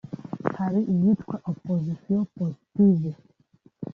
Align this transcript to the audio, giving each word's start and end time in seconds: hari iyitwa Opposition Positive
hari 0.57 0.79
iyitwa 0.93 1.35
Opposition 1.51 2.21
Positive 2.37 3.21